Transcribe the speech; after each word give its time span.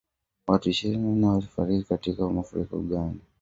Watu 0.47 0.69
ishirini 0.69 1.03
na 1.03 1.15
nne 1.15 1.27
wafariki 1.27 1.83
katika 1.83 2.29
mafuriko 2.29 2.77
Uganda 2.77 3.23